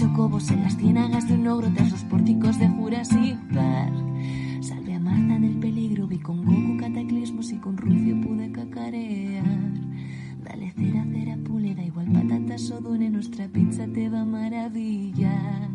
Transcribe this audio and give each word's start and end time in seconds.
Chocobos 0.00 0.50
en 0.50 0.62
las 0.62 0.78
ciénagas 0.78 1.28
de 1.28 1.34
un 1.34 1.46
ogro 1.46 1.70
tras 1.74 1.90
los 1.90 2.04
pórticos 2.04 2.58
de 2.58 2.66
Jurassic 2.68 3.36
Park. 3.52 3.92
Salve 4.62 4.94
a 4.94 4.98
Marta 4.98 5.38
del 5.38 5.60
peligro, 5.60 6.06
vi 6.06 6.18
con 6.18 6.42
Goku 6.42 6.78
cataclismos 6.80 7.52
y 7.52 7.58
con 7.58 7.76
Rufio 7.76 8.18
pude 8.22 8.50
cacarear. 8.50 9.44
Dale 10.42 10.72
cera, 10.72 11.04
cera, 11.12 11.36
pule, 11.44 11.74
da 11.74 11.82
igual 11.82 12.06
patatas 12.14 12.70
o 12.70 12.80
dune, 12.80 13.10
nuestra 13.10 13.46
pizza 13.48 13.86
te 13.92 14.08
va 14.08 14.22
a 14.22 14.24
maravillar. 14.24 15.68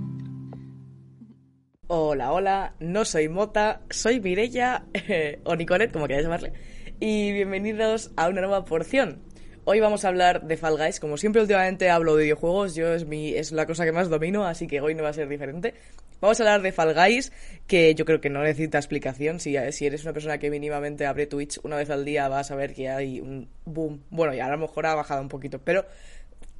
Hola, 1.85 2.31
hola, 2.31 2.75
no 2.79 3.05
soy 3.05 3.29
Mota, 3.29 3.83
soy 3.91 4.21
Mirella, 4.21 4.87
o 5.43 5.55
Nicolet, 5.55 5.91
como 5.91 6.07
queráis 6.07 6.25
llamarle, 6.25 6.53
y 6.99 7.31
bienvenidos 7.31 8.11
a 8.17 8.27
una 8.29 8.41
nueva 8.41 8.65
porción. 8.65 9.21
Hoy 9.67 9.79
vamos 9.79 10.05
a 10.05 10.09
hablar 10.09 10.43
de 10.43 10.57
Fall 10.57 10.77
Guys, 10.77 10.99
como 10.99 11.17
siempre 11.17 11.41
últimamente 11.41 11.89
hablo 11.89 12.15
de 12.15 12.25
videojuegos, 12.25 12.75
yo 12.75 12.93
es, 12.93 13.07
mi, 13.07 13.33
es 13.33 13.51
la 13.51 13.65
cosa 13.65 13.83
que 13.83 13.91
más 13.91 14.09
domino, 14.09 14.45
así 14.45 14.67
que 14.67 14.79
hoy 14.79 14.93
no 14.93 15.01
va 15.01 15.09
a 15.09 15.13
ser 15.13 15.27
diferente. 15.27 15.73
Vamos 16.21 16.39
a 16.39 16.43
hablar 16.43 16.61
de 16.61 16.71
Fall 16.71 16.93
Guys, 16.93 17.31
que 17.65 17.95
yo 17.95 18.05
creo 18.05 18.21
que 18.21 18.29
no 18.29 18.43
necesita 18.43 18.77
explicación, 18.77 19.39
si, 19.39 19.55
si 19.71 19.87
eres 19.87 20.03
una 20.03 20.13
persona 20.13 20.37
que 20.37 20.51
mínimamente 20.51 21.07
abre 21.07 21.25
Twitch 21.25 21.59
una 21.63 21.77
vez 21.77 21.89
al 21.89 22.05
día 22.05 22.27
vas 22.27 22.51
a 22.51 22.55
ver 22.55 22.75
que 22.75 22.89
hay 22.89 23.19
un 23.19 23.49
boom, 23.65 24.03
bueno, 24.11 24.35
y 24.35 24.39
a 24.39 24.47
lo 24.49 24.57
mejor 24.59 24.85
ha 24.85 24.93
bajado 24.93 25.23
un 25.23 25.29
poquito, 25.29 25.57
pero 25.57 25.83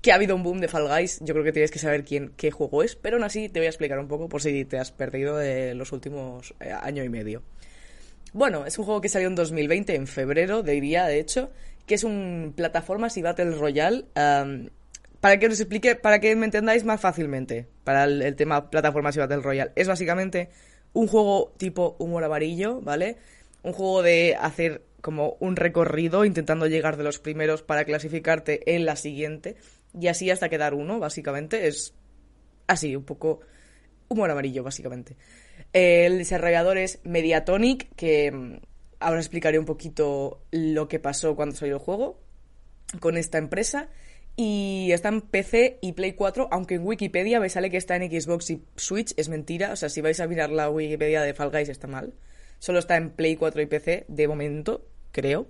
que 0.01 0.11
ha 0.11 0.15
habido 0.15 0.35
un 0.35 0.41
boom 0.41 0.59
de 0.59 0.67
Fall 0.67 0.87
Guys, 0.87 1.19
yo 1.21 1.35
creo 1.35 1.43
que 1.43 1.51
tienes 1.51 1.69
que 1.69 1.77
saber 1.77 2.05
quién, 2.05 2.31
qué 2.35 2.49
juego 2.49 2.81
es, 2.81 2.95
pero 2.95 3.17
aún 3.17 3.23
así 3.23 3.49
te 3.49 3.59
voy 3.59 3.67
a 3.67 3.69
explicar 3.69 3.99
un 3.99 4.07
poco 4.07 4.27
por 4.27 4.41
si 4.41 4.65
te 4.65 4.79
has 4.79 4.91
perdido 4.91 5.37
de 5.37 5.75
los 5.75 5.91
últimos 5.91 6.55
eh, 6.59 6.71
año 6.71 7.03
y 7.03 7.09
medio. 7.09 7.43
Bueno, 8.33 8.65
es 8.65 8.77
un 8.79 8.83
juego 8.83 8.99
que 8.99 9.09
salió 9.09 9.27
en 9.27 9.35
2020, 9.35 9.95
en 9.95 10.07
febrero, 10.07 10.61
diría, 10.61 11.05
de 11.05 11.19
hecho, 11.19 11.51
que 11.85 11.95
es 11.95 12.03
un 12.03 12.53
plataformas 12.55 13.17
y 13.17 13.21
Battle 13.21 13.51
Royale. 13.51 14.05
para 15.19 15.39
que 15.39 15.47
os 15.47 15.59
explique, 15.59 15.95
para 15.95 16.19
que 16.19 16.35
me 16.35 16.45
entendáis 16.45 16.83
más 16.83 17.01
fácilmente, 17.01 17.67
para 17.83 18.05
el, 18.05 18.35
tema 18.35 18.69
plataformas 18.69 19.15
y 19.15 19.19
Battle 19.19 19.41
Royale, 19.41 19.71
es 19.75 19.87
básicamente 19.87 20.49
un 20.93 21.07
juego 21.07 21.53
tipo 21.57 21.95
humor 21.99 22.23
amarillo, 22.23 22.81
¿vale? 22.81 23.17
Un 23.63 23.73
juego 23.73 24.01
de 24.01 24.35
hacer 24.39 24.83
como 25.01 25.37
un 25.39 25.55
recorrido 25.55 26.25
intentando 26.25 26.67
llegar 26.67 26.97
de 26.97 27.03
los 27.03 27.19
primeros 27.19 27.61
para 27.61 27.85
clasificarte 27.85 28.75
en 28.75 28.85
la 28.85 28.95
siguiente 28.95 29.55
y 29.99 30.07
así 30.07 30.29
hasta 30.31 30.49
quedar 30.49 30.73
uno, 30.73 30.99
básicamente. 30.99 31.67
Es 31.67 31.93
así, 32.67 32.95
un 32.95 33.03
poco 33.03 33.41
humor 34.07 34.31
amarillo, 34.31 34.63
básicamente. 34.63 35.15
El 35.73 36.17
desarrollador 36.19 36.77
es 36.77 36.99
Mediatonic, 37.03 37.93
que 37.95 38.59
ahora 38.99 39.19
explicaré 39.19 39.59
un 39.59 39.65
poquito 39.65 40.41
lo 40.51 40.87
que 40.87 40.99
pasó 40.99 41.35
cuando 41.35 41.55
salió 41.55 41.75
el 41.75 41.81
juego 41.81 42.19
con 42.99 43.17
esta 43.17 43.37
empresa. 43.37 43.89
Y 44.37 44.89
está 44.91 45.09
en 45.09 45.21
PC 45.21 45.79
y 45.81 45.93
Play 45.93 46.13
4, 46.13 46.49
aunque 46.51 46.75
en 46.75 46.85
Wikipedia 46.85 47.39
me 47.39 47.49
sale 47.49 47.69
que 47.69 47.77
está 47.77 47.95
en 47.95 48.09
Xbox 48.09 48.49
y 48.49 48.63
Switch, 48.75 49.13
es 49.15 49.29
mentira. 49.29 49.71
O 49.71 49.75
sea, 49.77 49.87
si 49.87 50.01
vais 50.01 50.19
a 50.19 50.27
mirar 50.27 50.49
la 50.49 50.69
Wikipedia 50.69 51.21
de 51.21 51.33
Fall 51.33 51.51
Guys 51.51 51.69
está 51.69 51.87
mal. 51.87 52.13
Solo 52.59 52.79
está 52.79 52.97
en 52.97 53.11
Play 53.11 53.37
4 53.37 53.61
y 53.61 53.65
PC 53.65 54.05
de 54.09 54.27
momento, 54.27 54.85
creo. 55.11 55.47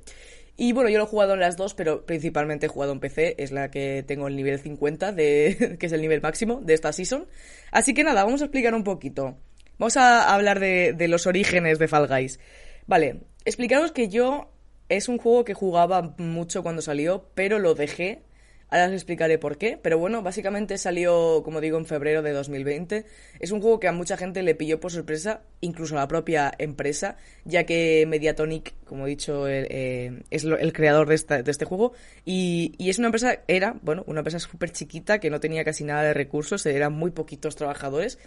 Y 0.58 0.72
bueno, 0.72 0.90
yo 0.90 1.00
lo 1.00 1.06
he 1.06 1.08
jugado 1.08 1.34
en 1.34 1.40
las 1.40 1.58
dos, 1.58 1.74
pero 1.74 2.06
principalmente 2.06 2.68
he 2.68 2.70
jugado 2.70 2.94
en 2.94 3.00
PC, 3.00 3.36
es 3.40 3.52
la 3.52 3.72
que 3.72 4.04
tengo 4.08 4.28
el 4.28 4.36
nivel 4.36 4.60
50, 4.60 5.12
de, 5.12 5.76
que 5.80 5.86
es 5.88 5.92
el 5.92 6.02
nivel 6.02 6.22
máximo 6.22 6.62
de 6.62 6.76
esta 6.76 6.94
season. 6.94 7.28
Así 7.72 7.94
que 7.94 8.04
nada, 8.04 8.24
vamos 8.24 8.42
a 8.42 8.46
explicar 8.46 8.74
un 8.76 8.84
poquito. 8.84 9.38
Vamos 9.80 9.98
a 9.98 10.34
hablar 10.34 10.60
de, 10.60 10.94
de 10.94 11.08
los 11.08 11.28
orígenes 11.28 11.80
de 11.80 11.88
Fall 11.88 12.08
Guys. 12.08 12.40
Vale, 12.88 13.22
explicaros 13.46 13.92
que 13.92 14.10
yo 14.10 14.50
es 14.90 15.10
un 15.10 15.18
juego 15.18 15.44
que 15.46 15.54
jugaba 15.54 16.14
mucho 16.18 16.62
cuando 16.64 16.82
salió, 16.82 17.26
pero 17.34 17.60
lo 17.60 17.74
dejé. 17.74 18.22
Ahora 18.70 18.88
os 18.88 18.94
explicaré 18.94 19.38
por 19.38 19.58
qué. 19.58 19.78
Pero 19.82 19.98
bueno, 19.98 20.22
básicamente 20.22 20.78
salió, 20.78 21.42
como 21.44 21.62
digo, 21.62 21.78
en 21.78 21.86
febrero 21.86 22.22
de 22.22 22.32
2020. 22.32 23.06
Es 23.40 23.52
un 23.52 23.62
juego 23.62 23.80
que 23.80 23.88
a 23.88 23.92
mucha 23.92 24.18
gente 24.18 24.44
le 24.44 24.56
pilló 24.56 24.80
por 24.80 24.92
sorpresa, 24.92 25.42
incluso 25.62 25.96
a 25.96 26.02
la 26.02 26.08
propia 26.08 26.52
empresa, 26.58 27.16
ya 27.46 27.64
que 27.66 28.06
Mediatonic, 28.08 28.74
como 28.86 29.06
he 29.06 29.10
dicho, 29.12 29.48
eh, 29.48 29.68
eh, 29.70 30.24
es 30.32 30.44
el 30.44 30.74
creador 30.74 31.08
de, 31.08 31.16
esta- 31.16 31.42
de 31.44 31.52
este 31.52 31.66
juego. 31.66 31.94
Y, 32.26 32.74
y 32.78 32.90
es 32.90 32.98
una 33.00 33.08
empresa, 33.08 33.40
era, 33.48 33.76
bueno, 33.82 34.04
una 34.08 34.20
empresa 34.20 34.40
súper 34.40 34.72
chiquita 34.72 35.20
que 35.20 35.30
no 35.30 35.40
tenía 35.40 35.64
casi 35.64 35.84
nada 35.84 36.04
de 36.04 36.14
recursos, 36.14 36.66
eran 36.66 36.94
muy 36.94 37.12
poquitos 37.12 37.56
trabajadores. 37.56 38.18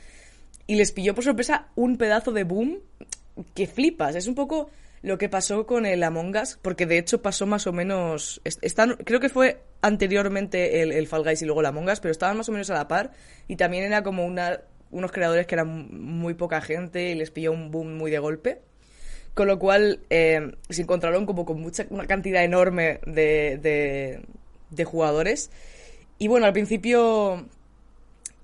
Y 0.67 0.77
les 0.77 0.93
pilló 0.93 1.15
por 1.15 1.25
sorpresa 1.25 1.69
un 1.77 1.97
pedazo 1.97 2.33
de 2.33 2.45
boom 2.45 2.79
que 3.55 3.67
flipas. 3.67 4.15
Es 4.15 4.27
un 4.27 4.35
poco 4.35 4.71
lo 5.03 5.17
que 5.19 5.29
pasó 5.29 5.67
con 5.67 5.87
el 5.87 6.03
Among 6.03 6.37
Us, 6.37 6.59
porque 6.61 6.87
de 6.87 6.99
hecho 6.99 7.23
pasó 7.23 7.47
más 7.47 7.67
o 7.67 7.73
menos. 7.73 8.41
est- 8.45 8.63
Están, 8.65 8.97
creo 9.05 9.21
que 9.21 9.29
fue 9.29 9.61
anteriormente 9.81 10.83
el, 10.83 10.93
el 10.93 11.07
Fall 11.07 11.23
Guys 11.25 11.43
y 11.43 11.45
luego 11.45 11.61
el 11.61 11.67
Among 11.67 11.89
Us, 11.89 12.01
pero 12.01 12.13
estaban 12.13 12.37
más 12.37 12.49
o 12.49 12.53
menos 12.53 12.69
a 12.71 12.75
la 12.75 12.89
par. 12.89 13.13
Y 13.47 13.57
también 13.57 13.85
era 13.85 14.03
como 14.03 14.27
una, 14.27 14.61
unos 14.91 15.13
creadores 15.13 15.47
que 15.47 15.55
eran 15.55 15.89
muy 15.93 16.35
poca 16.35 16.61
gente 16.61 17.11
y 17.11 17.15
les 17.15 17.31
pilló 17.31 17.53
un 17.53 17.71
boom 17.71 17.97
muy 17.97 18.11
de 18.11 18.19
golpe. 18.19 18.61
Con 19.35 19.47
lo 19.47 19.59
cual 19.61 20.01
eh, 20.11 20.51
se 20.69 20.83
encontraron 20.83 21.25
como 21.25 21.45
con 21.45 21.61
mucha, 21.61 21.87
una 21.91 22.09
cantidad 22.09 22.43
enorme 22.43 22.99
de, 23.07 23.59
de, 23.63 24.23
de 24.71 24.85
jugadores. 24.85 25.53
Y 26.19 26.27
bueno, 26.27 26.47
al 26.47 26.53
principio 26.53 27.47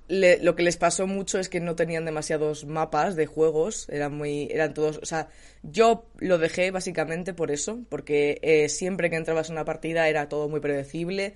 le- 0.08 0.38
lo 0.42 0.54
que 0.56 0.62
les 0.62 0.76
pasó 0.76 1.06
mucho 1.06 1.38
es 1.38 1.48
que 1.48 1.60
no 1.60 1.74
tenían 1.76 2.04
demasiados 2.04 2.64
mapas 2.66 3.16
de 3.16 3.26
juegos, 3.26 3.88
eran 3.88 4.14
muy, 4.16 4.48
eran 4.50 4.74
todos, 4.74 4.98
o 5.02 5.06
sea, 5.06 5.28
yo 5.62 6.06
lo 6.18 6.38
dejé 6.38 6.70
básicamente 6.70 7.32
por 7.34 7.50
eso, 7.50 7.80
porque 7.88 8.38
eh, 8.42 8.68
siempre 8.68 9.10
que 9.10 9.16
entrabas 9.16 9.48
en 9.48 9.54
una 9.56 9.64
partida 9.64 10.08
era 10.08 10.28
todo 10.28 10.48
muy 10.48 10.60
predecible. 10.60 11.34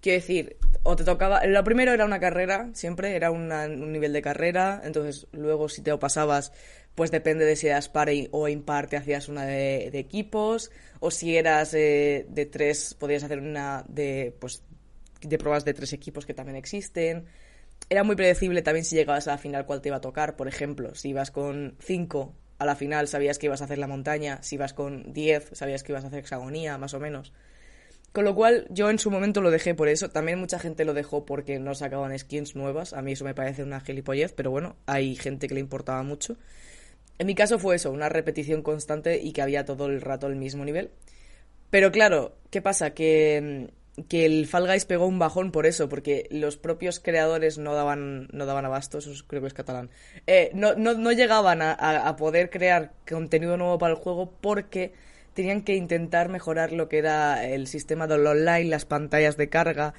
Quiero 0.00 0.20
decir, 0.20 0.56
o 0.82 0.96
te 0.96 1.04
tocaba, 1.04 1.46
lo 1.46 1.62
primero 1.64 1.92
era 1.92 2.04
una 2.04 2.18
carrera, 2.20 2.70
siempre 2.74 3.14
era 3.14 3.30
una- 3.30 3.66
un 3.66 3.92
nivel 3.92 4.12
de 4.12 4.20
carrera, 4.22 4.80
entonces 4.84 5.28
luego 5.32 5.68
si 5.68 5.80
te 5.82 5.90
lo 5.90 6.00
pasabas, 6.00 6.52
pues 6.96 7.10
depende 7.12 7.44
de 7.44 7.54
si 7.56 7.68
eras 7.68 7.88
par 7.88 8.08
o 8.32 8.48
impar, 8.48 8.88
te 8.88 8.96
hacías 8.96 9.28
una 9.28 9.44
de, 9.46 9.90
de 9.92 9.98
equipos, 10.00 10.70
o 11.00 11.10
si 11.12 11.36
eras 11.36 11.72
eh, 11.74 12.26
de 12.28 12.46
tres, 12.46 12.94
podías 12.98 13.22
hacer 13.22 13.38
una 13.38 13.84
de, 13.88 14.34
pues, 14.40 14.62
de 15.20 15.38
pruebas 15.38 15.64
de 15.64 15.74
tres 15.74 15.92
equipos 15.92 16.26
que 16.26 16.34
también 16.34 16.56
existen 16.56 17.26
era 17.88 18.04
muy 18.04 18.16
predecible 18.16 18.62
también 18.62 18.84
si 18.84 18.96
llegabas 18.96 19.28
a 19.28 19.32
la 19.32 19.38
final 19.38 19.66
cuál 19.66 19.80
te 19.80 19.88
iba 19.88 19.96
a 19.96 20.00
tocar. 20.00 20.36
Por 20.36 20.48
ejemplo, 20.48 20.94
si 20.94 21.10
ibas 21.10 21.30
con 21.30 21.76
5 21.80 22.34
a 22.58 22.64
la 22.64 22.76
final 22.76 23.08
sabías 23.08 23.38
que 23.38 23.46
ibas 23.46 23.60
a 23.60 23.64
hacer 23.64 23.78
la 23.78 23.86
montaña, 23.86 24.42
si 24.42 24.54
ibas 24.54 24.72
con 24.72 25.12
10 25.12 25.50
sabías 25.52 25.82
que 25.82 25.92
ibas 25.92 26.04
a 26.04 26.08
hacer 26.08 26.20
hexagonía, 26.20 26.78
más 26.78 26.94
o 26.94 27.00
menos. 27.00 27.32
Con 28.12 28.24
lo 28.24 28.34
cual 28.34 28.66
yo 28.70 28.90
en 28.90 28.98
su 28.98 29.10
momento 29.10 29.40
lo 29.40 29.50
dejé 29.50 29.74
por 29.74 29.88
eso. 29.88 30.10
También 30.10 30.38
mucha 30.38 30.58
gente 30.58 30.84
lo 30.84 30.92
dejó 30.94 31.24
porque 31.24 31.58
no 31.58 31.74
sacaban 31.74 32.16
skins 32.18 32.54
nuevas. 32.54 32.92
A 32.92 33.02
mí 33.02 33.12
eso 33.12 33.24
me 33.24 33.34
parece 33.34 33.62
una 33.62 33.80
gilipollez, 33.80 34.32
pero 34.32 34.50
bueno, 34.50 34.76
hay 34.86 35.16
gente 35.16 35.48
que 35.48 35.54
le 35.54 35.60
importaba 35.60 36.02
mucho. 36.02 36.36
En 37.18 37.26
mi 37.26 37.34
caso 37.34 37.58
fue 37.58 37.76
eso, 37.76 37.90
una 37.90 38.08
repetición 38.08 38.62
constante 38.62 39.20
y 39.22 39.32
que 39.32 39.42
había 39.42 39.64
todo 39.64 39.86
el 39.86 40.00
rato 40.00 40.26
el 40.26 40.36
mismo 40.36 40.64
nivel. 40.64 40.90
Pero 41.70 41.90
claro, 41.90 42.36
¿qué 42.50 42.60
pasa? 42.60 42.90
Que, 42.90 43.68
mm, 43.70 43.81
que 44.08 44.24
el 44.24 44.46
Fall 44.46 44.66
Guys 44.66 44.84
pegó 44.86 45.06
un 45.06 45.18
bajón 45.18 45.52
por 45.52 45.66
eso, 45.66 45.88
porque 45.88 46.26
los 46.30 46.56
propios 46.56 46.98
creadores 47.00 47.58
no 47.58 47.74
daban, 47.74 48.28
no 48.32 48.46
daban 48.46 48.64
abasto, 48.64 48.98
eso 48.98 49.12
es- 49.12 49.22
creo 49.22 49.42
que 49.42 49.48
es 49.48 49.54
catalán. 49.54 49.90
Eh, 50.26 50.50
no, 50.54 50.74
no, 50.74 50.94
no 50.94 51.12
llegaban 51.12 51.60
a 51.62 52.16
poder 52.16 52.48
crear 52.50 52.92
contenido 53.08 53.56
nuevo 53.56 53.78
para 53.78 53.92
el 53.94 53.98
juego 53.98 54.32
porque 54.40 54.92
tenían 55.34 55.62
que 55.62 55.76
intentar 55.76 56.28
mejorar 56.28 56.72
lo 56.72 56.88
que 56.88 56.98
era 56.98 57.46
el 57.46 57.66
sistema 57.66 58.06
del 58.06 58.26
online, 58.26 58.64
las 58.64 58.84
pantallas 58.86 59.36
de 59.36 59.48
carga, 59.48 59.94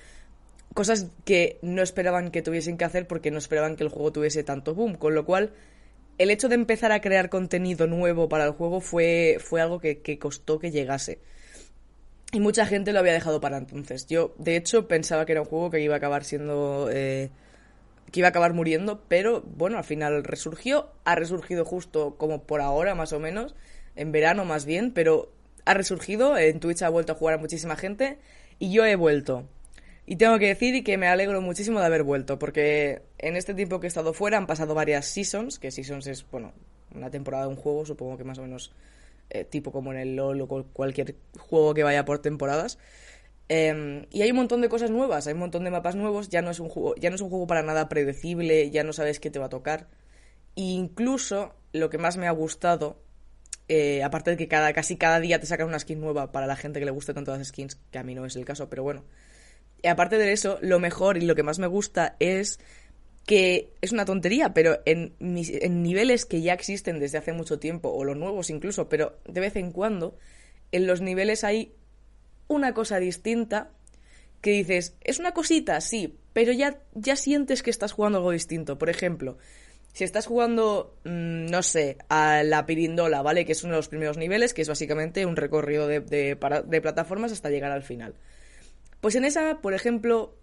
cosas 0.74 1.08
que 1.26 1.60
no 1.62 1.82
esperaban 1.84 2.32
que 2.32 2.42
tuviesen 2.42 2.78
que 2.78 2.86
hacer 2.86 3.08
porque 3.08 3.32
no 3.32 3.38
esperaban 3.38 3.76
que 3.76 3.84
el 3.84 3.90
juego 3.90 4.12
tuviese 4.12 4.44
tanto 4.44 4.74
boom, 4.76 4.96
con 4.96 5.14
lo 5.16 5.26
cual 5.26 5.52
el 6.18 6.32
hecho 6.32 6.50
de 6.50 6.56
empezar 6.56 6.92
a 6.92 7.02
crear 7.02 7.30
contenido 7.30 7.88
nuevo 7.88 8.30
para 8.30 8.46
el 8.46 8.52
juego 8.52 8.82
fue, 8.82 9.38
fue 9.40 9.62
algo 9.62 9.80
que, 9.80 10.00
que 10.02 10.20
costó 10.20 10.60
que 10.60 10.72
llegase. 10.72 11.20
Y 12.34 12.40
mucha 12.40 12.66
gente 12.66 12.92
lo 12.94 13.00
había 13.00 13.14
dejado 13.14 13.40
para 13.40 13.58
entonces. 13.58 14.08
Yo, 14.08 14.34
de 14.40 14.58
hecho, 14.58 14.88
pensaba 14.88 15.26
que 15.26 15.34
era 15.34 15.42
un 15.42 15.48
juego 15.48 15.70
que 15.70 15.80
iba 15.80 15.94
a 15.94 15.98
acabar 15.98 16.24
siendo. 16.24 16.90
eh, 16.92 17.30
que 18.12 18.20
iba 18.20 18.28
a 18.28 18.30
acabar 18.30 18.54
muriendo, 18.54 19.04
pero 19.08 19.42
bueno, 19.42 19.78
al 19.78 19.84
final 19.84 20.24
resurgió. 20.24 20.92
Ha 21.06 21.16
resurgido 21.16 21.64
justo 21.64 22.16
como 22.18 22.44
por 22.44 22.62
ahora, 22.62 22.96
más 22.96 23.14
o 23.14 23.20
menos. 23.20 23.56
En 23.96 24.12
verano, 24.12 24.46
más 24.46 24.66
bien, 24.66 24.92
pero 24.92 25.32
ha 25.66 25.76
resurgido. 25.76 26.38
En 26.38 26.60
Twitch 26.60 26.82
ha 26.82 26.90
vuelto 26.90 27.14
a 27.14 27.16
jugar 27.16 27.36
a 27.36 27.38
muchísima 27.38 27.76
gente. 27.76 28.18
Y 28.58 28.72
yo 28.72 28.84
he 28.84 28.96
vuelto. 28.96 29.48
Y 30.08 30.16
tengo 30.16 30.38
que 30.40 30.48
decir 30.48 30.84
que 30.84 30.98
me 30.98 31.08
alegro 31.08 31.40
muchísimo 31.40 31.80
de 31.80 31.86
haber 31.86 32.04
vuelto, 32.04 32.38
porque 32.40 33.04
en 33.20 33.38
este 33.38 33.54
tiempo 33.54 33.80
que 33.80 33.88
he 33.88 33.90
estado 33.90 34.14
fuera 34.14 34.38
han 34.38 34.48
pasado 34.48 34.74
varias 34.74 35.06
seasons, 35.06 35.60
que 35.60 35.72
seasons 35.72 36.08
es, 36.08 36.30
bueno, 36.30 36.52
una 36.94 37.10
temporada 37.10 37.46
de 37.46 37.52
un 37.52 37.56
juego, 37.56 37.86
supongo 37.86 38.18
que 38.18 38.24
más 38.24 38.38
o 38.40 38.42
menos 38.42 38.72
eh, 39.30 39.46
tipo 39.46 39.72
como 39.72 39.92
en 39.92 40.00
el 40.00 40.16
LOL 40.16 40.42
o 40.42 40.48
cualquier 40.48 41.16
juego 41.38 41.74
que 41.74 41.84
vaya 41.84 42.06
por 42.06 42.20
temporadas. 42.20 42.78
Em, 43.50 44.06
y 44.10 44.22
hay 44.22 44.32
un 44.32 44.38
montón 44.38 44.62
de 44.62 44.70
cosas 44.70 44.90
nuevas, 44.90 45.28
hay 45.28 45.34
un 45.34 45.40
montón 45.40 45.64
de 45.64 45.72
mapas 45.72 45.96
nuevos, 45.96 46.30
ya 46.30 46.42
no 46.42 46.52
es 46.52 46.60
un 46.60 46.70
juego, 46.70 46.96
ya 46.96 47.10
no 47.10 47.16
es 47.16 47.22
un 47.22 47.30
juego 47.30 47.46
para 47.46 47.62
nada 47.62 47.90
predecible, 47.90 48.72
ya 48.72 48.84
no 48.84 48.94
sabes 48.94 49.20
qué 49.20 49.30
te 49.30 49.40
va 49.40 49.46
a 49.48 49.50
tocar. 49.50 49.90
E 50.56 50.62
incluso 50.62 51.56
lo 51.74 51.90
que 51.90 51.98
más 51.98 52.18
me 52.18 52.28
ha 52.28 52.32
gustado, 52.32 53.02
eh, 53.68 54.04
aparte 54.04 54.32
de 54.32 54.38
que 54.38 54.48
cada, 54.48 54.74
casi 54.74 54.98
cada 54.98 55.20
día 55.20 55.40
te 55.40 55.46
sacan 55.46 55.68
una 55.68 55.80
skin 55.80 56.00
nueva 56.00 56.32
para 56.32 56.48
la 56.48 56.56
gente 56.56 56.80
que 56.80 56.86
le 56.86 56.92
guste 56.92 57.14
tanto 57.14 57.36
las 57.36 57.48
skins, 57.48 57.76
que 57.92 58.00
a 58.00 58.04
mí 58.04 58.16
no 58.16 58.26
es 58.26 58.36
el 58.36 58.46
caso, 58.46 58.70
pero 58.70 58.84
bueno. 58.84 59.04
Y 59.82 59.88
aparte 59.88 60.18
de 60.18 60.32
eso, 60.32 60.58
lo 60.62 60.80
mejor 60.80 61.18
y 61.18 61.22
lo 61.22 61.36
que 61.36 61.44
más 61.44 61.60
me 61.60 61.68
gusta 61.68 62.16
es 62.20 62.60
que 63.26 63.74
es 63.82 63.92
una 63.92 64.06
tontería, 64.06 64.54
pero 64.54 64.80
en, 64.86 65.14
niveles 65.20 66.26
que 66.26 66.42
ya 66.42 66.54
existen 66.54 67.00
desde 67.00 67.18
hace 67.18 67.32
mucho 67.32 67.60
tiempo, 67.60 67.90
o 67.90 68.04
los 68.04 68.18
nuevos 68.18 68.50
incluso, 68.50 68.90
pero 68.90 69.18
de 69.26 69.40
vez 69.40 69.56
en 69.56 69.72
cuando, 69.72 70.18
en 70.72 70.88
los 70.88 71.02
niveles 71.02 71.44
hay 71.44 71.74
una 72.48 72.74
cosa 72.74 73.00
distinta 73.00 73.72
que 74.42 74.52
dices, 74.52 74.96
es 75.02 75.20
una 75.20 75.32
cosita, 75.32 75.80
sí, 75.80 76.18
pero 76.34 76.52
ya, 76.52 76.80
ya 76.94 77.16
sientes 77.16 77.64
que 77.64 77.70
estás 77.70 77.94
jugando 77.94 78.18
algo 78.18 78.32
distinto. 78.32 78.78
Por 78.78 78.90
ejemplo, 78.90 79.38
si 79.94 80.04
estás 80.04 80.26
jugando, 80.26 80.98
mm, 81.06 81.46
no 81.46 81.64
sé, 81.64 81.98
a 82.10 82.44
la 82.44 82.66
pirindola, 82.66 83.22
¿vale? 83.22 83.46
Que 83.46 83.54
es 83.54 83.64
uno 83.64 83.74
de 83.74 83.80
los 83.80 83.88
primeros 83.88 84.18
niveles, 84.18 84.54
que 84.54 84.64
es 84.64 84.68
básicamente 84.68 85.26
un 85.26 85.38
recorrido 85.38 85.88
de, 85.88 86.02
de, 86.02 86.38
de 86.66 86.82
plataformas 86.82 87.32
hasta 87.32 87.52
llegar 87.52 87.72
al 87.72 87.84
final. 87.84 88.16
Pues 89.00 89.16
en 89.16 89.24
esa, 89.24 89.62
por 89.62 89.74
ejemplo, 89.74 90.36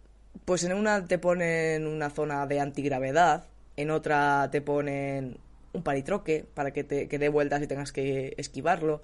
pues 0.44 0.65
en 0.65 0.73
una 0.73 1.06
te 1.06 1.19
ponen 1.19 1.87
una 1.87 2.11
zona 2.11 2.47
de 2.47 2.61
antigravedad, 2.61 3.44
en 3.77 3.91
otra 3.91 4.49
te 4.50 4.61
ponen 4.61 5.38
un 5.73 5.82
palitroque 5.82 6.44
para 6.55 6.73
que 6.73 6.85
te 6.85 7.06
dé 7.06 7.29
vueltas 7.29 7.62
y 7.62 7.67
tengas 7.67 7.93
que 7.93 8.35
esquivarlo. 8.37 9.03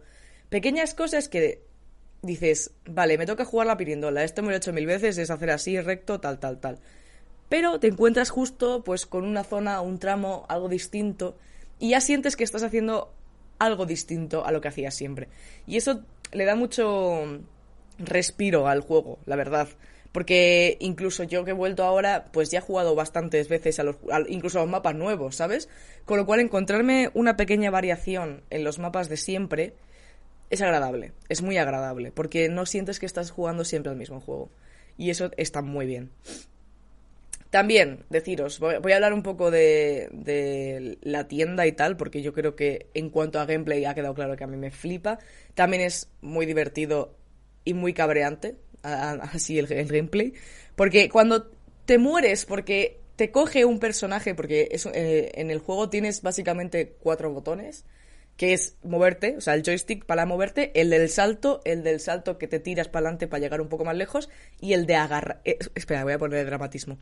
Pequeñas 0.48 0.94
cosas 0.94 1.28
que 1.28 1.62
dices, 2.22 2.72
vale, 2.84 3.18
me 3.18 3.26
toca 3.26 3.44
jugar 3.44 3.66
la 3.66 3.76
pirindola, 3.76 4.24
esto 4.24 4.42
me 4.42 4.48
lo 4.48 4.54
he 4.54 4.58
hecho 4.58 4.72
mil 4.72 4.86
veces, 4.86 5.18
es 5.18 5.30
hacer 5.30 5.50
así, 5.50 5.80
recto, 5.80 6.20
tal, 6.20 6.38
tal, 6.38 6.58
tal. 6.58 6.78
Pero 7.48 7.78
te 7.78 7.88
encuentras 7.88 8.30
justo 8.30 8.82
pues 8.84 9.06
con 9.06 9.24
una 9.24 9.44
zona, 9.44 9.80
un 9.80 9.98
tramo, 9.98 10.44
algo 10.48 10.68
distinto, 10.68 11.36
y 11.78 11.90
ya 11.90 12.00
sientes 12.00 12.36
que 12.36 12.44
estás 12.44 12.62
haciendo 12.62 13.12
algo 13.58 13.86
distinto 13.86 14.44
a 14.44 14.52
lo 14.52 14.60
que 14.60 14.68
hacías 14.68 14.94
siempre. 14.94 15.28
Y 15.66 15.76
eso 15.76 16.02
le 16.32 16.44
da 16.44 16.56
mucho 16.56 17.40
respiro 17.98 18.68
al 18.68 18.80
juego, 18.80 19.18
la 19.26 19.36
verdad. 19.36 19.68
Porque 20.16 20.78
incluso 20.80 21.24
yo 21.24 21.44
que 21.44 21.50
he 21.50 21.52
vuelto 21.52 21.84
ahora, 21.84 22.24
pues 22.32 22.50
ya 22.50 22.60
he 22.60 22.62
jugado 22.62 22.94
bastantes 22.94 23.50
veces 23.50 23.78
a 23.80 23.82
los, 23.82 23.96
incluso 24.28 24.58
a 24.58 24.62
los 24.62 24.70
mapas 24.70 24.94
nuevos, 24.94 25.36
¿sabes? 25.36 25.68
Con 26.06 26.16
lo 26.16 26.24
cual 26.24 26.40
encontrarme 26.40 27.10
una 27.12 27.36
pequeña 27.36 27.70
variación 27.70 28.40
en 28.48 28.64
los 28.64 28.78
mapas 28.78 29.10
de 29.10 29.18
siempre 29.18 29.74
es 30.48 30.62
agradable, 30.62 31.12
es 31.28 31.42
muy 31.42 31.58
agradable, 31.58 32.12
porque 32.12 32.48
no 32.48 32.64
sientes 32.64 32.98
que 32.98 33.04
estás 33.04 33.30
jugando 33.30 33.66
siempre 33.66 33.90
al 33.92 33.98
mismo 33.98 34.22
juego. 34.22 34.48
Y 34.96 35.10
eso 35.10 35.32
está 35.36 35.60
muy 35.60 35.84
bien. 35.84 36.10
También, 37.50 38.06
deciros, 38.08 38.58
voy, 38.58 38.92
a 38.92 38.94
hablar 38.94 39.12
un 39.12 39.22
poco 39.22 39.50
de, 39.50 40.08
de, 40.12 40.96
la 41.02 41.28
tienda 41.28 41.66
y 41.66 41.72
tal, 41.72 41.98
porque 41.98 42.22
yo 42.22 42.32
creo 42.32 42.56
que 42.56 42.86
en 42.94 43.10
cuanto 43.10 43.38
a 43.38 43.44
gameplay 43.44 43.84
ha 43.84 43.94
quedado 43.94 44.14
claro 44.14 44.34
que 44.34 44.44
a 44.44 44.46
mí 44.46 44.56
me 44.56 44.70
flipa. 44.70 45.18
También 45.54 45.82
es 45.82 46.08
muy 46.22 46.46
divertido 46.46 47.14
y 47.66 47.74
muy 47.74 47.92
cabreante 47.92 48.54
así 48.86 49.58
el, 49.58 49.66
gameplay. 49.66 50.32
Porque 50.74 51.08
cuando 51.08 51.50
te 51.84 51.98
mueres, 51.98 52.44
porque 52.44 53.00
te 53.16 53.30
coge 53.30 53.64
un 53.64 53.78
personaje, 53.78 54.34
porque 54.34 54.68
eh, 54.94 55.32
en 55.34 55.50
el 55.50 55.58
juego 55.58 55.88
tienes 55.88 56.22
básicamente 56.22 56.96
cuatro 57.00 57.32
botones, 57.32 57.84
que 58.36 58.52
es 58.52 58.76
moverte, 58.82 59.36
o 59.38 59.40
sea, 59.40 59.54
el 59.54 59.62
joystick 59.62 60.04
para 60.04 60.26
moverte, 60.26 60.78
el 60.78 60.90
del 60.90 61.08
salto, 61.08 61.62
el 61.64 61.82
del 61.82 62.00
salto 62.00 62.36
que 62.36 62.48
te 62.48 62.60
tiras 62.60 62.88
para 62.88 63.06
adelante 63.06 63.26
para 63.26 63.40
llegar 63.40 63.62
un 63.62 63.68
poco 63.68 63.84
más 63.84 63.96
lejos, 63.96 64.28
y 64.60 64.74
el 64.74 64.86
de 64.86 64.96
agarrar. 64.96 65.40
Eh, 65.44 65.58
espera, 65.74 66.04
voy 66.04 66.12
a 66.12 66.18
poner 66.18 66.40
el 66.40 66.46
dramatismo. 66.46 66.98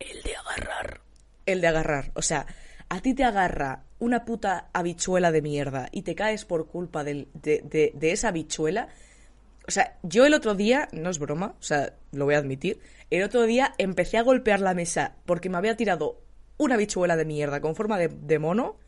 El 0.00 0.22
de 0.22 0.34
agarrar. 0.34 1.00
El 1.44 1.60
de 1.60 1.66
agarrar. 1.66 2.12
O 2.14 2.22
sea, 2.22 2.46
a 2.88 3.00
ti 3.00 3.14
te 3.14 3.24
agarra 3.24 3.84
una 3.98 4.24
puta 4.24 4.70
habichuela 4.72 5.30
de 5.30 5.42
mierda 5.42 5.88
y 5.92 6.02
te 6.02 6.14
caes 6.14 6.44
por 6.46 6.66
culpa 6.66 7.04
de, 7.04 7.28
de, 7.34 7.92
de 7.94 8.12
esa 8.12 8.28
habichuela 8.28 8.88
o 9.66 9.70
sea, 9.70 9.98
yo 10.02 10.26
el 10.26 10.34
otro 10.34 10.54
día, 10.54 10.88
no 10.92 11.10
es 11.10 11.18
broma, 11.18 11.54
o 11.58 11.62
sea, 11.62 11.94
lo 12.12 12.24
voy 12.24 12.34
a 12.34 12.38
admitir, 12.38 12.80
el 13.10 13.22
otro 13.22 13.44
día 13.44 13.74
empecé 13.78 14.18
a 14.18 14.22
golpear 14.22 14.60
la 14.60 14.74
mesa 14.74 15.16
porque 15.26 15.48
me 15.48 15.58
había 15.58 15.76
tirado 15.76 16.22
una 16.58 16.76
bichuela 16.76 17.16
de 17.16 17.24
mierda 17.24 17.60
con 17.60 17.74
forma 17.74 17.98
de, 17.98 18.38
mono 18.38 18.78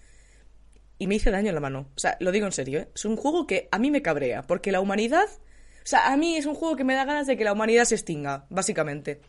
y 0.99 1.07
me 1.07 1.17
hice 1.17 1.31
daño 1.31 1.49
en 1.49 1.55
la 1.55 1.61
mano. 1.61 1.89
O 1.95 1.99
sea, 1.99 2.17
lo 2.21 2.33
digo 2.33 2.47
en 2.47 2.53
serio, 2.53 2.81
¿eh? 2.81 2.89
Es 2.95 3.05
un 3.05 3.17
juego 3.17 3.47
que 3.47 3.69
a 3.71 3.79
mí 3.79 3.91
me 3.91 4.03
cabrea, 4.03 4.43
porque 4.43 4.73
la 4.73 4.81
humanidad... 4.81 5.27
O 5.27 5.87
sea, 5.87 6.13
a 6.13 6.17
mí 6.17 6.37
es 6.37 6.47
un 6.47 6.55
juego 6.55 6.77
que 6.77 6.85
me 6.85 6.95
da 6.95 7.05
ganas 7.05 7.27
de 7.27 7.37
que 7.37 7.45
la 7.45 7.53
humanidad 7.53 7.85
se 7.85 7.97
extinga, 7.97 8.47
básicamente. 8.49 9.21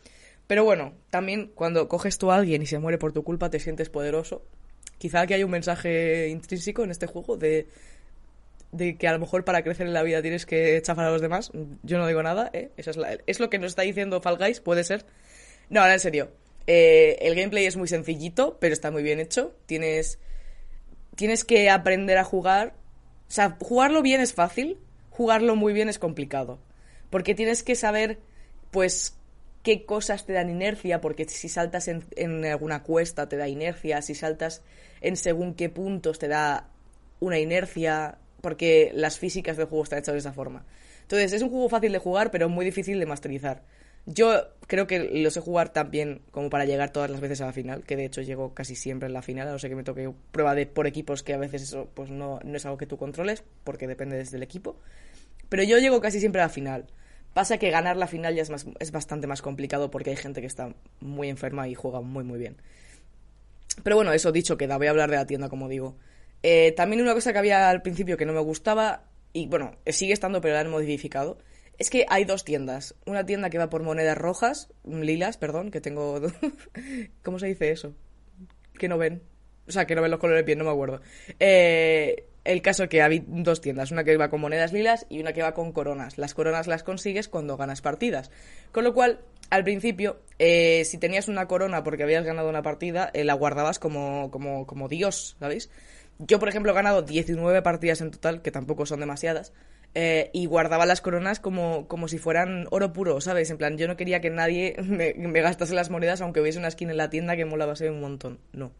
Pero 0.46 0.64
bueno, 0.64 0.94
también 1.10 1.52
cuando 1.54 1.88
coges 1.88 2.16
tú 2.18 2.30
a 2.30 2.36
alguien 2.36 2.62
y 2.62 2.66
se 2.66 2.78
muere 2.78 2.98
por 2.98 3.12
tu 3.12 3.22
culpa 3.24 3.50
te 3.50 3.60
sientes 3.60 3.90
poderoso. 3.90 4.42
Quizá 4.96 5.20
aquí 5.20 5.34
hay 5.34 5.44
un 5.44 5.50
mensaje 5.50 6.28
intrínseco 6.28 6.84
en 6.84 6.90
este 6.90 7.06
juego 7.06 7.36
de 7.36 7.68
de 8.72 8.96
que 8.96 9.08
a 9.08 9.12
lo 9.12 9.18
mejor 9.18 9.44
para 9.44 9.62
crecer 9.62 9.86
en 9.86 9.92
la 9.92 10.02
vida 10.02 10.22
tienes 10.22 10.46
que 10.46 10.80
chafar 10.82 11.06
a 11.06 11.10
los 11.10 11.20
demás. 11.20 11.50
Yo 11.82 11.98
no 11.98 12.06
digo 12.06 12.22
nada, 12.22 12.50
¿eh? 12.52 12.70
Eso 12.76 12.90
es, 12.90 12.98
es 13.26 13.40
lo 13.40 13.50
que 13.50 13.58
nos 13.58 13.72
está 13.72 13.82
diciendo 13.82 14.20
Fall 14.20 14.38
puede 14.62 14.84
ser. 14.84 15.04
No, 15.68 15.80
ahora 15.80 15.94
en 15.94 16.00
serio. 16.00 16.30
Eh, 16.66 17.18
el 17.20 17.34
gameplay 17.34 17.66
es 17.66 17.76
muy 17.76 17.88
sencillito, 17.88 18.58
pero 18.60 18.72
está 18.72 18.90
muy 18.90 19.02
bien 19.02 19.20
hecho. 19.20 19.54
Tienes, 19.66 20.18
tienes 21.14 21.44
que 21.44 21.70
aprender 21.70 22.18
a 22.18 22.24
jugar. 22.24 22.74
O 23.28 23.30
sea, 23.30 23.56
jugarlo 23.60 24.02
bien 24.02 24.20
es 24.20 24.34
fácil, 24.34 24.78
jugarlo 25.10 25.56
muy 25.56 25.72
bien 25.72 25.88
es 25.88 25.98
complicado. 25.98 26.60
Porque 27.10 27.34
tienes 27.34 27.62
que 27.62 27.76
saber, 27.76 28.18
pues, 28.70 29.16
qué 29.62 29.84
cosas 29.84 30.26
te 30.26 30.32
dan 30.32 30.50
inercia, 30.50 31.00
porque 31.00 31.24
si 31.24 31.48
saltas 31.48 31.88
en, 31.88 32.04
en 32.16 32.44
alguna 32.44 32.82
cuesta 32.82 33.28
te 33.28 33.36
da 33.36 33.48
inercia, 33.48 34.02
si 34.02 34.14
saltas 34.14 34.62
en 35.00 35.16
según 35.16 35.54
qué 35.54 35.68
puntos 35.68 36.18
te 36.18 36.28
da 36.28 36.68
una 37.18 37.38
inercia, 37.38 38.18
porque 38.40 38.90
las 38.94 39.18
físicas 39.18 39.56
del 39.56 39.66
juego 39.66 39.84
están 39.84 39.98
hechas 39.98 40.14
de 40.14 40.18
esa 40.18 40.32
forma. 40.32 40.64
Entonces, 41.02 41.32
es 41.32 41.42
un 41.42 41.50
juego 41.50 41.68
fácil 41.68 41.92
de 41.92 41.98
jugar, 41.98 42.30
pero 42.30 42.48
muy 42.48 42.64
difícil 42.64 42.98
de 42.98 43.06
masterizar. 43.06 43.62
Yo 44.06 44.48
creo 44.68 44.86
que 44.86 45.00
lo 45.00 45.30
sé 45.30 45.40
jugar 45.40 45.72
tan 45.72 45.90
bien 45.90 46.22
como 46.30 46.48
para 46.48 46.64
llegar 46.64 46.90
todas 46.90 47.10
las 47.10 47.20
veces 47.20 47.40
a 47.40 47.46
la 47.46 47.52
final, 47.52 47.82
que 47.82 47.96
de 47.96 48.04
hecho 48.04 48.22
llego 48.22 48.54
casi 48.54 48.76
siempre 48.76 49.08
en 49.08 49.12
la 49.12 49.22
final, 49.22 49.48
a 49.48 49.50
no 49.50 49.58
ser 49.58 49.70
que 49.70 49.76
me 49.76 49.82
toque 49.82 50.12
prueba 50.30 50.54
de 50.54 50.66
por 50.66 50.86
equipos, 50.86 51.24
que 51.24 51.34
a 51.34 51.38
veces 51.38 51.62
eso 51.62 51.88
pues 51.92 52.10
no, 52.10 52.38
no 52.44 52.56
es 52.56 52.64
algo 52.66 52.78
que 52.78 52.86
tú 52.86 52.98
controles, 52.98 53.42
porque 53.64 53.88
depende 53.88 54.16
desde 54.16 54.36
el 54.36 54.44
equipo. 54.44 54.76
Pero 55.48 55.64
yo 55.64 55.78
llego 55.78 56.00
casi 56.00 56.20
siempre 56.20 56.40
a 56.40 56.44
la 56.44 56.50
final. 56.50 56.86
Pasa 57.34 57.58
que 57.58 57.70
ganar 57.70 57.96
la 57.96 58.06
final 58.06 58.34
ya 58.34 58.42
es, 58.42 58.50
más, 58.50 58.66
es 58.78 58.92
bastante 58.92 59.26
más 59.26 59.42
complicado 59.42 59.90
porque 59.90 60.10
hay 60.10 60.16
gente 60.16 60.40
que 60.40 60.46
está 60.46 60.72
muy 61.00 61.28
enferma 61.28 61.68
y 61.68 61.74
juega 61.74 62.00
muy 62.00 62.24
muy 62.24 62.38
bien. 62.38 62.56
Pero 63.82 63.96
bueno, 63.96 64.12
eso 64.12 64.32
dicho 64.32 64.56
queda, 64.56 64.78
voy 64.78 64.86
a 64.86 64.90
hablar 64.90 65.10
de 65.10 65.16
la 65.16 65.26
tienda 65.26 65.48
como 65.48 65.68
digo. 65.68 65.96
Eh, 66.42 66.72
también 66.72 67.02
una 67.02 67.14
cosa 67.14 67.32
que 67.32 67.38
había 67.38 67.68
al 67.68 67.82
principio 67.82 68.16
que 68.16 68.26
no 68.26 68.32
me 68.32 68.40
gustaba, 68.40 69.04
y 69.32 69.46
bueno, 69.46 69.76
sigue 69.86 70.12
estando, 70.12 70.40
pero 70.40 70.54
la 70.54 70.60
han 70.60 70.70
modificado, 70.70 71.38
es 71.78 71.90
que 71.90 72.06
hay 72.08 72.24
dos 72.24 72.44
tiendas. 72.44 72.94
Una 73.04 73.26
tienda 73.26 73.50
que 73.50 73.58
va 73.58 73.68
por 73.68 73.82
monedas 73.82 74.16
rojas, 74.16 74.68
lilas, 74.84 75.36
perdón, 75.36 75.70
que 75.70 75.80
tengo... 75.80 76.20
¿Cómo 77.22 77.38
se 77.38 77.46
dice 77.46 77.70
eso? 77.70 77.94
Que 78.78 78.88
no 78.88 78.98
ven. 78.98 79.22
O 79.68 79.72
sea, 79.72 79.86
que 79.86 79.94
no 79.94 80.02
ven 80.02 80.10
los 80.10 80.20
colores 80.20 80.44
bien, 80.44 80.58
no 80.58 80.64
me 80.64 80.70
acuerdo. 80.70 81.00
Eh, 81.38 82.28
el 82.44 82.62
caso 82.62 82.88
que 82.88 83.02
hay 83.02 83.24
dos 83.26 83.60
tiendas, 83.60 83.90
una 83.90 84.04
que 84.04 84.16
va 84.16 84.30
con 84.30 84.40
monedas 84.40 84.72
lilas 84.72 85.06
y 85.10 85.20
una 85.20 85.32
que 85.32 85.42
va 85.42 85.52
con 85.52 85.72
coronas. 85.72 86.16
Las 86.16 86.34
coronas 86.34 86.66
las 86.66 86.82
consigues 86.82 87.28
cuando 87.28 87.56
ganas 87.56 87.82
partidas. 87.82 88.30
Con 88.72 88.84
lo 88.84 88.94
cual, 88.94 89.20
al 89.50 89.64
principio, 89.64 90.20
eh, 90.38 90.84
si 90.84 90.98
tenías 90.98 91.28
una 91.28 91.46
corona 91.46 91.82
porque 91.82 92.04
habías 92.04 92.24
ganado 92.24 92.48
una 92.48 92.62
partida, 92.62 93.10
la 93.12 93.34
guardabas 93.34 93.78
como, 93.78 94.30
como, 94.30 94.66
como 94.66 94.88
Dios, 94.88 95.36
¿sabéis? 95.40 95.68
Yo, 96.18 96.38
por 96.38 96.48
ejemplo, 96.48 96.72
he 96.72 96.74
ganado 96.74 97.02
19 97.02 97.62
partidas 97.62 98.00
en 98.00 98.10
total, 98.10 98.42
que 98.42 98.50
tampoco 98.50 98.86
son 98.86 99.00
demasiadas, 99.00 99.52
eh, 99.94 100.30
y 100.32 100.46
guardaba 100.46 100.84
las 100.86 101.00
coronas 101.00 101.40
como, 101.40 101.88
como 101.88 102.08
si 102.08 102.18
fueran 102.18 102.66
oro 102.70 102.92
puro, 102.92 103.20
¿sabes? 103.20 103.50
En 103.50 103.58
plan, 103.58 103.78
yo 103.78 103.88
no 103.88 103.96
quería 103.96 104.20
que 104.20 104.30
nadie 104.30 104.76
me, 104.82 105.40
gastase 105.40 105.74
las 105.74 105.90
monedas 105.90 106.20
aunque 106.20 106.40
hubiese 106.40 106.58
una 106.58 106.70
skin 106.70 106.90
en 106.90 106.98
la 106.98 107.10
tienda 107.10 107.36
que 107.36 107.44
molaba 107.44 107.74
un 107.80 108.00
montón. 108.00 108.38
No. 108.52 108.72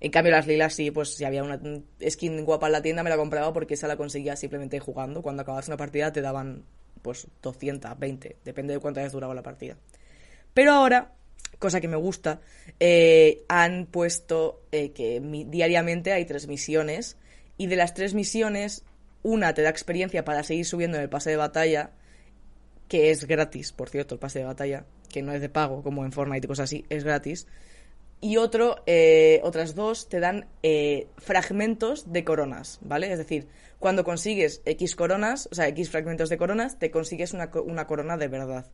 En 0.00 0.10
cambio, 0.10 0.32
las 0.32 0.46
lilas 0.46 0.74
sí, 0.74 0.90
pues 0.90 1.14
si 1.14 1.24
había 1.24 1.44
una 1.44 1.60
skin 2.08 2.44
guapa 2.44 2.66
en 2.66 2.72
la 2.72 2.82
tienda 2.82 3.02
me 3.02 3.10
la 3.10 3.16
compraba 3.16 3.52
porque 3.52 3.74
esa 3.74 3.86
la 3.86 3.96
conseguía 3.96 4.36
simplemente 4.36 4.80
jugando. 4.80 5.22
Cuando 5.22 5.42
acabas 5.42 5.68
una 5.68 5.76
partida 5.76 6.12
te 6.12 6.20
daban 6.20 6.64
pues 7.00 7.28
200, 7.42 7.98
20, 7.98 8.38
depende 8.44 8.74
de 8.74 8.80
cuánto 8.80 9.00
hayas 9.00 9.12
durado 9.12 9.34
la 9.34 9.42
partida. 9.42 9.76
Pero 10.52 10.72
ahora 10.72 11.12
cosa 11.58 11.80
que 11.80 11.88
me 11.88 11.96
gusta, 11.96 12.40
eh, 12.80 13.44
han 13.48 13.86
puesto 13.86 14.62
eh, 14.72 14.92
que 14.92 15.20
diariamente 15.48 16.12
hay 16.12 16.24
tres 16.24 16.46
misiones 16.48 17.16
y 17.56 17.66
de 17.66 17.76
las 17.76 17.94
tres 17.94 18.14
misiones, 18.14 18.84
una 19.22 19.54
te 19.54 19.62
da 19.62 19.70
experiencia 19.70 20.24
para 20.24 20.42
seguir 20.42 20.66
subiendo 20.66 20.96
en 20.96 21.04
el 21.04 21.08
pase 21.08 21.30
de 21.30 21.36
batalla, 21.36 21.92
que 22.88 23.10
es 23.10 23.26
gratis, 23.26 23.72
por 23.72 23.88
cierto, 23.88 24.14
el 24.14 24.20
pase 24.20 24.40
de 24.40 24.44
batalla, 24.44 24.86
que 25.08 25.22
no 25.22 25.32
es 25.32 25.40
de 25.40 25.48
pago, 25.48 25.82
como 25.82 26.04
en 26.04 26.12
Fortnite 26.12 26.46
y 26.46 26.48
cosas 26.48 26.64
así, 26.64 26.84
es 26.88 27.04
gratis. 27.04 27.46
Y 28.20 28.36
otro, 28.38 28.82
eh, 28.86 29.40
otras 29.42 29.74
dos 29.74 30.08
te 30.08 30.18
dan 30.18 30.46
eh, 30.62 31.08
fragmentos 31.18 32.12
de 32.12 32.24
coronas, 32.24 32.78
¿vale? 32.82 33.12
Es 33.12 33.18
decir, 33.18 33.48
cuando 33.78 34.02
consigues 34.02 34.62
X 34.64 34.96
coronas, 34.96 35.48
o 35.52 35.54
sea, 35.54 35.68
X 35.68 35.90
fragmentos 35.90 36.30
de 36.30 36.38
coronas, 36.38 36.78
te 36.78 36.90
consigues 36.90 37.34
una, 37.34 37.50
una 37.66 37.86
corona 37.86 38.16
de 38.16 38.28
verdad. 38.28 38.66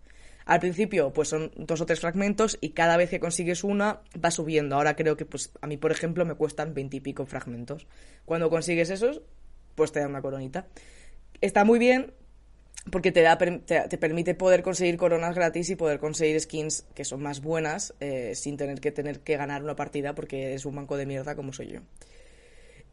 Al 0.47 0.61
principio, 0.61 1.13
pues 1.13 1.29
son 1.29 1.53
dos 1.57 1.81
o 1.81 1.87
tres 1.87 2.01
fragmentos 2.01 2.59
y 2.61 2.71
cada 2.71 2.97
vez 2.97 3.11
que 3.11 3.21
consigues 3.21 3.63
una, 3.65 4.01
va 4.23 4.31
subiendo. 4.31 4.77
Ahora 4.77 4.97
creo 4.97 5.17
que, 5.17 5.27
pues, 5.27 5.53
a 5.61 5.67
mí, 5.67 5.77
por 5.77 5.93
ejemplo, 5.93 6.25
me 6.25 6.35
cuestan 6.35 6.75
veintipico 6.75 7.27
fragmentos. 7.27 7.87
Cuando 8.25 8.51
consigues 8.51 8.91
esos, 8.91 9.23
pues 9.75 9.93
te 9.93 10.01
dan 10.01 10.11
una 10.11 10.23
coronita. 10.23 10.67
Está 11.41 11.65
muy 11.65 11.79
bien, 11.79 12.13
porque 12.91 13.13
te, 13.13 13.23
da, 13.23 13.37
te, 13.37 13.99
permite 13.99 14.35
poder 14.35 14.63
conseguir 14.63 14.97
coronas 14.97 15.35
gratis 15.35 15.69
y 15.71 15.77
poder 15.77 15.99
conseguir 15.99 16.41
skins 16.41 16.87
que 16.95 17.05
son 17.05 17.23
más 17.23 17.43
buenas 17.43 17.95
eh, 18.01 18.33
sin 18.35 18.57
tener 18.57 18.81
que 18.81 18.91
tener 18.91 19.21
que 19.21 19.37
ganar 19.37 19.63
una 19.63 19.77
partida 19.77 20.15
porque 20.15 20.55
es 20.55 20.65
un 20.65 20.77
banco 20.77 20.97
de 20.97 21.07
mierda 21.07 21.35
como 21.35 21.53
soy 21.53 21.69
yo. 21.69 21.81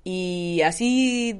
Y 0.03 0.61
así, 0.63 1.39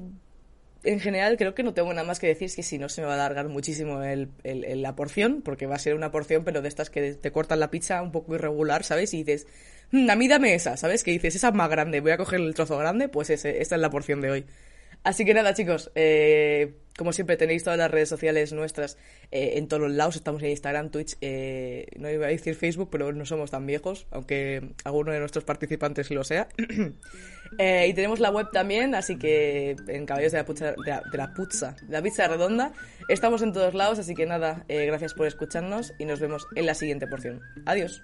en 0.83 0.99
general, 0.99 1.37
creo 1.37 1.53
que 1.53 1.63
no 1.63 1.73
tengo 1.73 1.93
nada 1.93 2.05
más 2.05 2.19
que 2.19 2.27
decir, 2.27 2.45
es 2.45 2.55
que 2.55 2.63
si 2.63 2.77
no 2.77 2.89
se 2.89 3.01
me 3.01 3.07
va 3.07 3.13
a 3.13 3.15
alargar 3.15 3.47
muchísimo 3.49 4.03
el, 4.03 4.29
la 4.43 4.95
porción, 4.95 5.41
porque 5.41 5.65
va 5.65 5.75
a 5.75 5.79
ser 5.79 5.95
una 5.95 6.11
porción, 6.11 6.43
pero 6.43 6.61
de 6.61 6.69
estas 6.69 6.89
que 6.89 7.13
te 7.13 7.31
cortan 7.31 7.59
la 7.59 7.71
pizza 7.71 8.01
un 8.01 8.11
poco 8.11 8.35
irregular, 8.35 8.83
¿sabes? 8.83 9.13
Y 9.13 9.23
dices, 9.23 9.47
mm, 9.91 10.09
a 10.09 10.15
mí 10.15 10.27
dame 10.27 10.53
esa, 10.53 10.77
¿sabes? 10.77 11.03
Que 11.03 11.11
dices, 11.11 11.35
esa 11.35 11.49
es 11.49 11.53
más 11.53 11.69
grande, 11.69 11.99
voy 11.99 12.11
a 12.11 12.17
coger 12.17 12.39
el 12.39 12.53
trozo 12.53 12.77
grande, 12.77 13.09
pues 13.09 13.29
ese, 13.29 13.61
esta 13.61 13.75
es 13.75 13.81
la 13.81 13.89
porción 13.89 14.21
de 14.21 14.31
hoy. 14.31 14.45
Así 15.07 15.23
que 15.23 15.33
nada, 15.33 15.53
chicos, 15.53 15.89
eh, 15.95 16.73
como 16.97 17.13
siempre 17.13 17.37
tenéis 17.37 17.63
todas 17.63 17.79
las 17.79 17.89
redes 17.89 18.09
sociales 18.09 18.51
nuestras 18.51 18.97
eh, 19.31 19.53
en 19.55 19.69
todos 19.69 19.83
los 19.83 19.93
lados. 19.93 20.17
Estamos 20.17 20.43
en 20.43 20.49
Instagram, 20.49 20.89
Twitch, 20.89 21.15
eh, 21.21 21.87
no 21.97 22.09
iba 22.09 22.25
a 22.25 22.29
decir 22.29 22.55
Facebook, 22.55 22.89
pero 22.91 23.13
no 23.13 23.25
somos 23.25 23.49
tan 23.49 23.65
viejos, 23.65 24.05
aunque 24.11 24.73
alguno 24.83 25.13
de 25.13 25.19
nuestros 25.19 25.45
participantes 25.45 26.11
lo 26.11 26.25
sea. 26.25 26.49
y 26.57 27.93
tenemos 27.93 28.19
la 28.19 28.31
web 28.31 28.51
también, 28.51 28.95
así 28.95 29.17
que 29.17 29.77
en 29.87 30.05
Caballos 30.05 30.33
de 30.33 30.39
la, 30.39 30.45
Pucha, 30.45 30.73
de, 30.73 30.75
la, 30.85 31.01
de 31.09 31.77
de 31.87 31.93
la 31.93 32.01
Pizza 32.01 32.27
Redonda, 32.27 32.73
estamos 33.07 33.41
en 33.43 33.53
todos 33.53 33.75
lados, 33.75 33.99
así 33.99 34.13
que 34.13 34.25
nada, 34.25 34.65
gracias 34.67 35.13
por 35.13 35.25
escucharnos 35.25 35.93
y 35.99 36.03
nos 36.03 36.19
vemos 36.19 36.45
en 36.57 36.65
la 36.65 36.73
siguiente 36.73 37.07
porción. 37.07 37.39
Adiós. 37.65 38.03